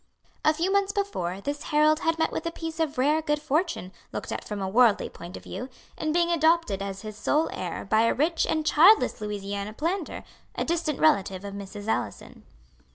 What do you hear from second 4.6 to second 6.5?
worldly point of view, in being